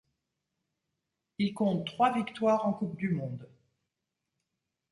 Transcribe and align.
Il 1.37 1.53
compte 1.53 1.85
trois 1.85 2.11
victoires 2.11 2.65
en 2.65 2.73
coupe 2.73 2.95
du 2.95 3.11
monde. 3.11 3.47